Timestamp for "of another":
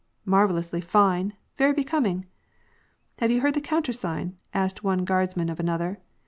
5.51-5.99